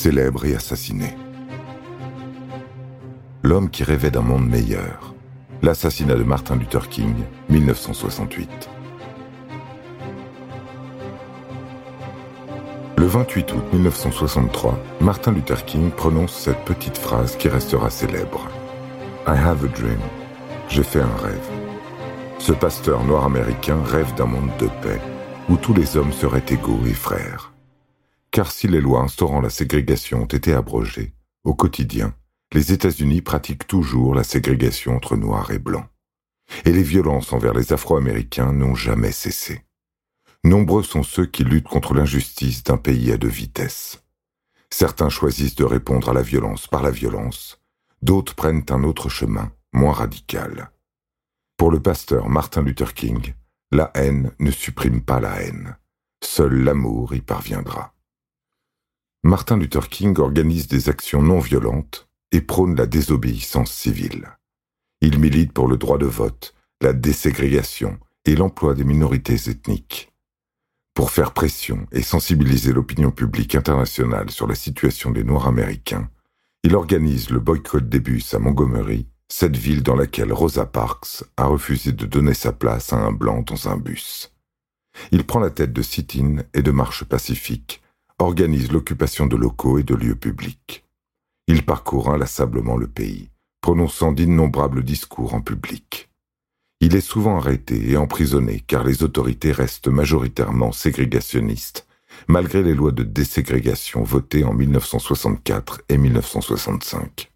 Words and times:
célèbre 0.00 0.46
et 0.46 0.54
assassiné. 0.54 1.14
L'homme 3.42 3.68
qui 3.68 3.84
rêvait 3.84 4.10
d'un 4.10 4.22
monde 4.22 4.48
meilleur. 4.48 5.14
L'assassinat 5.60 6.14
de 6.14 6.22
Martin 6.22 6.56
Luther 6.56 6.88
King, 6.88 7.14
1968. 7.50 8.48
Le 12.96 13.04
28 13.04 13.52
août 13.52 13.64
1963, 13.74 14.78
Martin 15.02 15.32
Luther 15.32 15.66
King 15.66 15.90
prononce 15.90 16.32
cette 16.32 16.64
petite 16.64 16.96
phrase 16.96 17.36
qui 17.36 17.50
restera 17.50 17.90
célèbre. 17.90 18.48
I 19.26 19.36
have 19.36 19.62
a 19.62 19.68
dream. 19.68 20.00
J'ai 20.70 20.82
fait 20.82 21.02
un 21.02 21.16
rêve. 21.22 21.50
Ce 22.38 22.52
pasteur 22.52 23.04
noir 23.04 23.26
américain 23.26 23.76
rêve 23.84 24.14
d'un 24.14 24.24
monde 24.24 24.56
de 24.58 24.68
paix, 24.80 25.00
où 25.50 25.58
tous 25.58 25.74
les 25.74 25.98
hommes 25.98 26.14
seraient 26.14 26.46
égaux 26.48 26.80
et 26.86 26.94
frères. 26.94 27.52
Car 28.30 28.52
si 28.52 28.68
les 28.68 28.80
lois 28.80 29.02
instaurant 29.02 29.40
la 29.40 29.50
ségrégation 29.50 30.22
ont 30.22 30.26
été 30.26 30.52
abrogées, 30.52 31.14
au 31.44 31.54
quotidien, 31.54 32.14
les 32.52 32.72
États-Unis 32.72 33.22
pratiquent 33.22 33.66
toujours 33.66 34.14
la 34.14 34.24
ségrégation 34.24 34.94
entre 34.94 35.16
noirs 35.16 35.50
et 35.50 35.58
blancs. 35.58 35.86
Et 36.64 36.72
les 36.72 36.82
violences 36.82 37.32
envers 37.32 37.54
les 37.54 37.72
Afro-Américains 37.72 38.52
n'ont 38.52 38.74
jamais 38.74 39.12
cessé. 39.12 39.64
Nombreux 40.44 40.82
sont 40.82 41.02
ceux 41.02 41.26
qui 41.26 41.44
luttent 41.44 41.68
contre 41.68 41.94
l'injustice 41.94 42.64
d'un 42.64 42.76
pays 42.76 43.12
à 43.12 43.16
deux 43.16 43.28
vitesses. 43.28 44.02
Certains 44.70 45.10
choisissent 45.10 45.56
de 45.56 45.64
répondre 45.64 46.08
à 46.08 46.14
la 46.14 46.22
violence 46.22 46.66
par 46.66 46.82
la 46.82 46.90
violence, 46.90 47.60
d'autres 48.02 48.34
prennent 48.34 48.64
un 48.70 48.84
autre 48.84 49.08
chemin, 49.08 49.52
moins 49.72 49.92
radical. 49.92 50.70
Pour 51.56 51.70
le 51.70 51.80
pasteur 51.80 52.28
Martin 52.28 52.62
Luther 52.62 52.94
King, 52.94 53.34
la 53.70 53.90
haine 53.94 54.32
ne 54.38 54.50
supprime 54.50 55.02
pas 55.02 55.20
la 55.20 55.42
haine. 55.42 55.76
Seul 56.22 56.64
l'amour 56.64 57.14
y 57.14 57.20
parviendra. 57.20 57.92
Martin 59.22 59.58
Luther 59.58 59.90
King 59.90 60.18
organise 60.18 60.66
des 60.66 60.88
actions 60.88 61.20
non 61.20 61.40
violentes 61.40 62.08
et 62.32 62.40
prône 62.40 62.74
la 62.74 62.86
désobéissance 62.86 63.70
civile. 63.70 64.30
Il 65.02 65.18
milite 65.18 65.52
pour 65.52 65.68
le 65.68 65.76
droit 65.76 65.98
de 65.98 66.06
vote, 66.06 66.54
la 66.80 66.94
déségrégation 66.94 67.98
et 68.24 68.34
l'emploi 68.34 68.74
des 68.74 68.84
minorités 68.84 69.50
ethniques. 69.50 70.10
Pour 70.94 71.10
faire 71.10 71.32
pression 71.32 71.86
et 71.92 72.02
sensibiliser 72.02 72.72
l'opinion 72.72 73.10
publique 73.10 73.54
internationale 73.54 74.30
sur 74.30 74.46
la 74.46 74.54
situation 74.54 75.10
des 75.10 75.24
Noirs 75.24 75.48
américains, 75.48 76.08
il 76.62 76.74
organise 76.74 77.28
le 77.28 77.40
boycott 77.40 77.86
des 77.86 78.00
bus 78.00 78.32
à 78.32 78.38
Montgomery, 78.38 79.06
cette 79.28 79.56
ville 79.56 79.82
dans 79.82 79.96
laquelle 79.96 80.32
Rosa 80.32 80.64
Parks 80.64 81.24
a 81.36 81.44
refusé 81.44 81.92
de 81.92 82.06
donner 82.06 82.34
sa 82.34 82.52
place 82.52 82.94
à 82.94 82.96
un 82.96 83.12
blanc 83.12 83.42
dans 83.42 83.68
un 83.68 83.76
bus. 83.76 84.32
Il 85.12 85.24
prend 85.24 85.40
la 85.40 85.50
tête 85.50 85.74
de 85.74 85.82
sit-in 85.82 86.42
et 86.54 86.62
de 86.62 86.70
marches 86.70 87.04
pacifiques, 87.04 87.82
organise 88.20 88.70
l'occupation 88.70 89.26
de 89.26 89.36
locaux 89.36 89.78
et 89.78 89.82
de 89.82 89.94
lieux 89.94 90.16
publics. 90.16 90.84
Il 91.46 91.64
parcourt 91.64 92.10
inlassablement 92.10 92.76
le 92.76 92.86
pays, 92.86 93.30
prononçant 93.60 94.12
d'innombrables 94.12 94.84
discours 94.84 95.34
en 95.34 95.40
public. 95.40 96.10
Il 96.80 96.96
est 96.96 97.00
souvent 97.00 97.36
arrêté 97.36 97.90
et 97.90 97.96
emprisonné 97.96 98.60
car 98.60 98.84
les 98.84 99.02
autorités 99.02 99.52
restent 99.52 99.88
majoritairement 99.88 100.72
ségrégationnistes 100.72 101.86
malgré 102.28 102.62
les 102.62 102.74
lois 102.74 102.92
de 102.92 103.02
déségrégation 103.02 104.02
votées 104.02 104.44
en 104.44 104.54
1964 104.54 105.82
et 105.88 105.98
1965. 105.98 107.30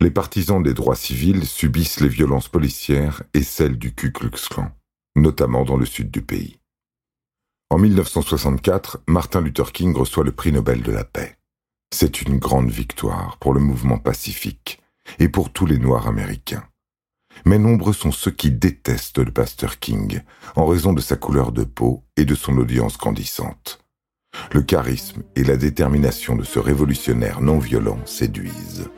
Les 0.00 0.10
partisans 0.10 0.62
des 0.62 0.74
droits 0.74 0.96
civils 0.96 1.46
subissent 1.46 2.00
les 2.00 2.08
violences 2.08 2.48
policières 2.48 3.22
et 3.34 3.42
celles 3.42 3.78
du 3.78 3.94
Ku 3.94 4.12
Klux 4.12 4.30
Klan, 4.50 4.72
notamment 5.14 5.64
dans 5.64 5.76
le 5.76 5.86
sud 5.86 6.10
du 6.10 6.22
pays. 6.22 6.58
En 7.72 7.78
1964, 7.78 9.00
Martin 9.06 9.40
Luther 9.40 9.72
King 9.72 9.96
reçoit 9.96 10.24
le 10.24 10.32
prix 10.32 10.52
Nobel 10.52 10.82
de 10.82 10.92
la 10.92 11.04
paix. 11.04 11.38
C'est 11.90 12.20
une 12.20 12.36
grande 12.36 12.68
victoire 12.68 13.38
pour 13.38 13.54
le 13.54 13.60
mouvement 13.60 13.96
pacifique 13.96 14.82
et 15.18 15.30
pour 15.30 15.50
tous 15.50 15.64
les 15.64 15.78
Noirs 15.78 16.06
américains. 16.06 16.64
Mais 17.46 17.56
nombreux 17.56 17.94
sont 17.94 18.12
ceux 18.12 18.30
qui 18.30 18.50
détestent 18.50 19.20
le 19.20 19.32
pasteur 19.32 19.78
King 19.78 20.20
en 20.54 20.66
raison 20.66 20.92
de 20.92 21.00
sa 21.00 21.16
couleur 21.16 21.50
de 21.50 21.64
peau 21.64 22.04
et 22.18 22.26
de 22.26 22.34
son 22.34 22.58
audience 22.58 22.98
grandissante. 22.98 23.78
Le 24.52 24.60
charisme 24.60 25.22
et 25.34 25.42
la 25.42 25.56
détermination 25.56 26.36
de 26.36 26.44
ce 26.44 26.58
révolutionnaire 26.58 27.40
non 27.40 27.58
violent 27.58 28.00
séduisent. 28.04 28.90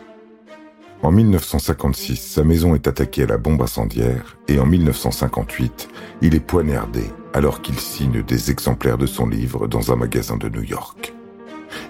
En 1.00 1.12
1956, 1.12 2.16
sa 2.16 2.43
maison 2.43 2.75
est 2.75 2.88
attaquée 2.88 3.22
à 3.22 3.26
la 3.26 3.38
bombe 3.38 3.62
incendiaire 3.62 4.37
et 4.49 4.59
en 4.59 4.66
1958, 4.66 5.88
il 6.22 6.34
est 6.34 6.41
poignardé 6.41 7.04
alors 7.34 7.61
qu'il 7.62 7.78
signe 7.78 8.22
des 8.22 8.53
exemplaires 8.53 8.97
de 8.97 9.06
son 9.06 9.27
livre 9.27 9.67
dans 9.67 9.93
un 9.93 9.97
magasin 9.97 10.37
de 10.37 10.49
New 10.49 10.62
York. 10.62 11.12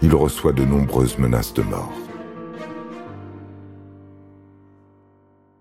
Il 0.00 0.15
reçoit 0.15 0.55
de 0.55 0.65
nombreuses 0.65 1.19
menaces 1.19 1.53
de 1.53 1.62
mort. 1.62 1.93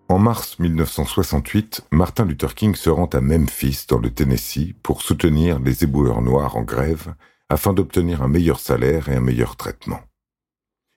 En 0.07 0.19
mars 0.19 0.57
1968, 0.59 1.87
Martin 1.91 2.25
Luther 2.25 2.55
King 2.55 2.75
se 2.75 2.89
rend 2.89 3.07
à 3.07 3.19
Memphis, 3.19 3.85
dans 3.89 3.99
le 3.99 4.09
Tennessee, 4.09 4.73
pour 4.83 5.01
soutenir 5.01 5.59
les 5.59 5.83
éboueurs 5.83 6.21
noirs 6.21 6.55
en 6.55 6.61
grève 6.61 7.13
afin 7.49 7.73
d'obtenir 7.73 8.21
un 8.21 8.29
meilleur 8.29 8.59
salaire 8.59 9.09
et 9.09 9.15
un 9.15 9.21
meilleur 9.21 9.57
traitement. 9.57 9.99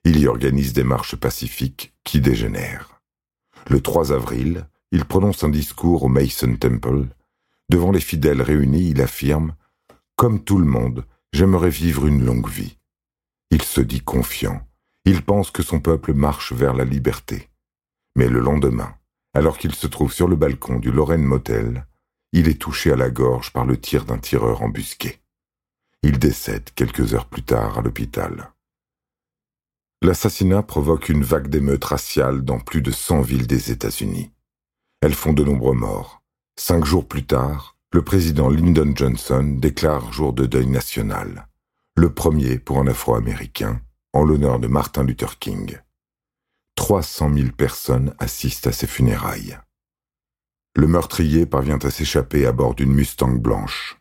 Il 0.05 0.17
y 0.17 0.27
organise 0.27 0.71
des 0.71 0.85
marches 0.85 1.17
pacifiques 1.17 1.93
qui 2.05 2.21
dégénèrent. 2.21 3.01
Le 3.69 3.81
3 3.81 4.13
avril, 4.13 4.65
il 4.93 5.03
prononce 5.03 5.43
un 5.43 5.49
discours 5.49 6.03
au 6.03 6.07
Mason 6.07 6.55
Temple. 6.55 7.07
Devant 7.69 7.91
les 7.91 7.99
fidèles 7.99 8.41
réunis, 8.41 8.89
il 8.89 9.01
affirme 9.01 9.55
Comme 10.15 10.43
tout 10.43 10.57
le 10.57 10.65
monde, 10.65 11.05
j'aimerais 11.33 11.69
vivre 11.69 12.07
une 12.07 12.23
longue 12.23 12.49
vie. 12.49 12.77
Il 13.51 13.61
se 13.61 13.81
dit 13.81 14.01
confiant. 14.01 14.65
Il 15.05 15.23
pense 15.23 15.51
que 15.51 15.63
son 15.63 15.79
peuple 15.79 16.13
marche 16.13 16.53
vers 16.53 16.73
la 16.73 16.85
liberté. 16.85 17.49
Mais 18.15 18.27
le 18.27 18.39
lendemain, 18.39 18.95
alors 19.33 19.57
qu'il 19.57 19.75
se 19.75 19.87
trouve 19.87 20.11
sur 20.11 20.27
le 20.27 20.35
balcon 20.35 20.79
du 20.79 20.91
Lorraine 20.91 21.23
Motel, 21.23 21.87
il 22.33 22.47
est 22.47 22.59
touché 22.59 22.91
à 22.91 22.95
la 22.95 23.09
gorge 23.09 23.53
par 23.53 23.65
le 23.65 23.79
tir 23.79 24.05
d'un 24.05 24.17
tireur 24.17 24.61
embusqué. 24.61 25.21
Il 26.03 26.19
décède 26.19 26.71
quelques 26.75 27.13
heures 27.13 27.27
plus 27.27 27.43
tard 27.43 27.77
à 27.77 27.81
l'hôpital. 27.81 28.51
L'assassinat 30.01 30.61
provoque 30.61 31.09
une 31.09 31.23
vague 31.23 31.47
d'émeutes 31.47 31.85
raciales 31.85 32.43
dans 32.43 32.59
plus 32.59 32.81
de 32.81 32.91
100 32.91 33.21
villes 33.21 33.47
des 33.47 33.71
États-Unis. 33.71 34.31
Elles 35.01 35.15
font 35.15 35.33
de 35.33 35.43
nombreux 35.43 35.73
morts. 35.73 36.21
Cinq 36.59 36.85
jours 36.85 37.07
plus 37.07 37.23
tard, 37.23 37.77
le 37.93 38.01
président 38.01 38.49
Lyndon 38.49 38.91
Johnson 38.95 39.57
déclare 39.59 40.11
jour 40.11 40.33
de 40.33 40.47
deuil 40.47 40.65
national, 40.65 41.47
le 41.95 42.11
premier 42.11 42.57
pour 42.57 42.79
un 42.79 42.87
Afro-Américain, 42.87 43.79
en 44.11 44.23
l'honneur 44.23 44.59
de 44.59 44.67
Martin 44.67 45.03
Luther 45.03 45.37
King. 45.37 45.77
300 46.75 47.31
000 47.33 47.47
personnes 47.55 48.15
assistent 48.17 48.67
à 48.67 48.71
ses 48.71 48.87
funérailles. 48.87 49.59
Le 50.75 50.87
meurtrier 50.87 51.45
parvient 51.45 51.79
à 51.79 51.91
s'échapper 51.91 52.47
à 52.47 52.51
bord 52.51 52.73
d'une 52.73 52.91
Mustang 52.91 53.39
blanche. 53.39 53.99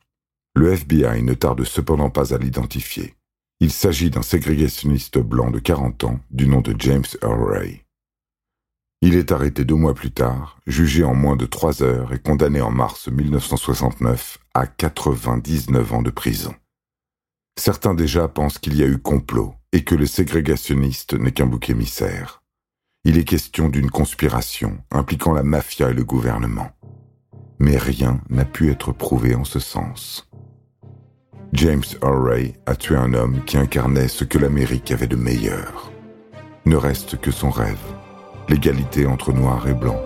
Le 0.55 0.73
FBI 0.73 1.23
ne 1.23 1.35
tarde 1.35 1.63
cependant 1.65 2.11
pas 2.11 2.33
à 2.33 2.39
l'identifier. 2.39 3.17
Il 3.61 3.71
s'agit 3.71 4.09
d'un 4.09 4.23
ségrégationniste 4.23 5.19
blanc 5.19 5.51
de 5.51 5.59
40 5.59 6.05
ans 6.05 6.21
du 6.31 6.49
nom 6.49 6.63
de 6.63 6.75
James 6.79 7.05
Earl 7.23 7.45
Ray. 7.45 7.86
Il 9.07 9.15
est 9.15 9.31
arrêté 9.31 9.65
deux 9.65 9.77
mois 9.77 9.95
plus 9.95 10.11
tard, 10.11 10.59
jugé 10.67 11.05
en 11.05 11.15
moins 11.15 11.37
de 11.37 11.47
trois 11.47 11.81
heures 11.81 12.13
et 12.13 12.19
condamné 12.19 12.61
en 12.61 12.73
mars 12.73 13.07
1969 13.07 14.39
à 14.53 14.67
99 14.67 15.93
ans 15.93 16.03
de 16.03 16.11
prison. 16.11 16.53
Certains 17.57 17.95
déjà 17.95 18.27
pensent 18.27 18.59
qu'il 18.59 18.75
y 18.75 18.83
a 18.83 18.87
eu 18.89 18.99
complot 18.99 19.55
et 19.71 19.85
que 19.85 19.95
le 19.95 20.07
ségrégationniste 20.07 21.15
n'est 21.15 21.31
qu'un 21.31 21.47
bouc 21.47 21.71
émissaire. 21.71 22.43
Il 23.05 23.17
est 23.17 23.23
question 23.23 23.69
d'une 23.69 23.93
conspiration 23.93 24.79
impliquant 24.91 25.35
la 25.35 25.45
mafia 25.45 25.91
et 25.91 25.95
le 25.95 26.03
gouvernement. 26.03 26.73
Mais 27.61 27.77
rien 27.77 28.21
n'a 28.29 28.45
pu 28.45 28.73
être 28.73 28.91
prouvé 28.91 29.37
en 29.37 29.45
ce 29.45 29.61
sens. 29.61 30.29
James 31.53 31.85
Ray 32.03 32.57
a 32.67 32.75
tué 32.75 32.97
un 32.97 33.15
homme 33.15 33.45
qui 33.45 33.57
incarnait 33.57 34.09
ce 34.09 34.25
que 34.25 34.39
l'Amérique 34.39 34.91
avait 34.91 35.07
de 35.07 35.15
meilleur. 35.15 35.93
Ne 36.65 36.75
reste 36.75 37.21
que 37.21 37.31
son 37.31 37.51
rêve, 37.51 37.79
l'égalité 38.49 39.07
entre 39.07 39.33
noirs 39.33 39.69
et 39.69 39.75
blancs, 39.75 40.03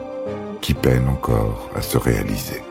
qui 0.60 0.75
peine 0.75 1.08
encore 1.08 1.70
à 1.75 1.82
se 1.82 1.98
réaliser. 1.98 2.62